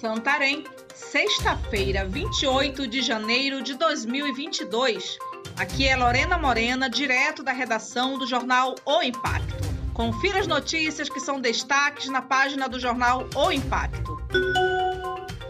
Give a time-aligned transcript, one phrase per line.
[0.00, 0.62] Santarém,
[0.94, 5.16] sexta-feira, 28 de janeiro de 2022.
[5.56, 9.56] Aqui é Lorena Morena, direto da redação do jornal O Impacto.
[9.94, 14.20] Confira as notícias que são destaques na página do jornal O Impacto.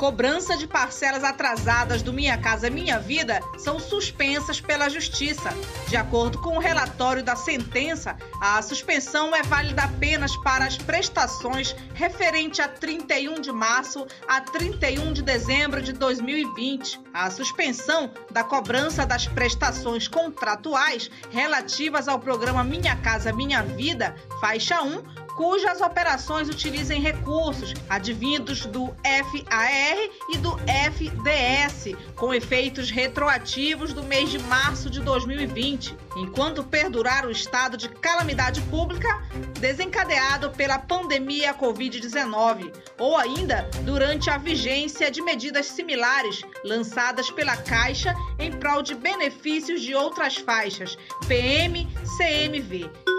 [0.00, 5.50] Cobrança de parcelas atrasadas do Minha Casa Minha Vida são suspensas pela Justiça.
[5.88, 11.76] De acordo com o relatório da sentença, a suspensão é válida apenas para as prestações
[11.92, 16.98] referente a 31 de março a 31 de dezembro de 2020.
[17.12, 24.80] A suspensão da cobrança das prestações contratuais relativas ao programa Minha Casa Minha Vida, faixa
[24.80, 29.96] 1, cujas operações utilizem recursos advindos do FAR
[30.28, 37.30] e do FDS, com efeitos retroativos do mês de março de 2020, enquanto perdurar o
[37.30, 39.22] estado de calamidade pública
[39.58, 48.14] desencadeado pela pandemia Covid-19, ou ainda durante a vigência de medidas similares lançadas pela Caixa
[48.38, 50.96] em prol de benefícios de outras faixas,
[51.28, 53.09] PM, CMV.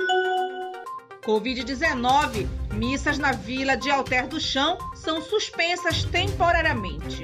[1.21, 7.23] Covid-19, missas na Vila de Alter do Chão são suspensas temporariamente.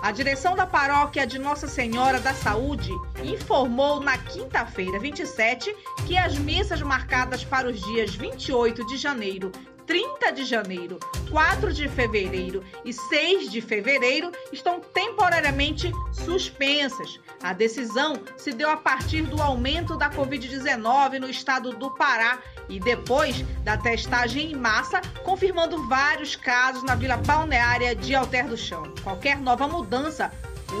[0.00, 2.90] A direção da paróquia de Nossa Senhora da Saúde
[3.22, 5.74] informou na quinta-feira, 27,
[6.06, 9.52] que as missas marcadas para os dias 28 de janeiro
[9.92, 10.98] 30 de janeiro,
[11.30, 17.20] 4 de fevereiro e 6 de fevereiro estão temporariamente suspensas.
[17.42, 22.38] A decisão se deu a partir do aumento da Covid-19 no estado do Pará
[22.70, 28.56] e depois da testagem em massa, confirmando vários casos na vila balneária de Alter do
[28.56, 28.94] Chão.
[29.04, 30.32] Qualquer nova mudança,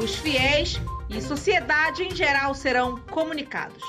[0.02, 3.82] os fiéis e sociedade em geral serão comunicados.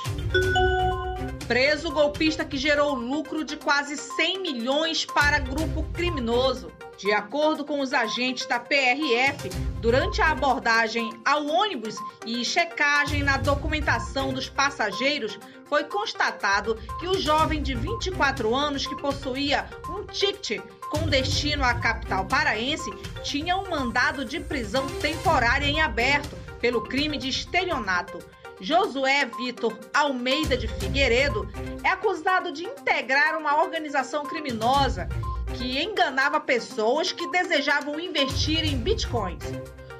[1.53, 6.71] Preso o golpista que gerou lucro de quase 100 milhões para grupo criminoso.
[6.97, 11.95] De acordo com os agentes da PRF, durante a abordagem ao ônibus
[12.25, 18.95] e checagem na documentação dos passageiros, foi constatado que o jovem de 24 anos que
[18.95, 22.89] possuía um ticket com destino à capital paraense
[23.21, 28.17] tinha um mandado de prisão temporária em aberto pelo crime de estelionato.
[28.63, 31.49] Josué Vitor Almeida de Figueiredo
[31.83, 35.09] é acusado de integrar uma organização criminosa
[35.57, 39.43] que enganava pessoas que desejavam investir em bitcoins.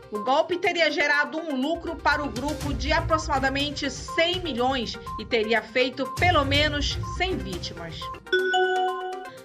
[0.09, 5.61] O golpe teria gerado um lucro para o grupo de aproximadamente 100 milhões e teria
[5.61, 7.99] feito pelo menos 100 vítimas.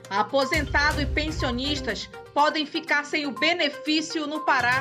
[0.09, 4.81] Aposentado e pensionistas podem ficar sem o benefício no Pará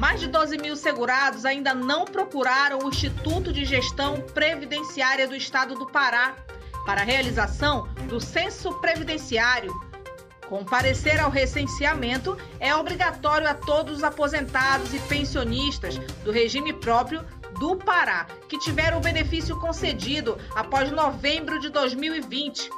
[0.00, 5.74] mais de 12 mil segurados ainda não procuraram o Instituto de Gestão Previdenciária do Estado
[5.74, 6.34] do Pará
[6.86, 9.70] para a realização do censo previdenciário.
[10.48, 17.22] Comparecer ao recenseamento é obrigatório a todos os aposentados e pensionistas do regime próprio
[17.58, 22.70] do Pará que tiveram o benefício concedido após novembro de 2020.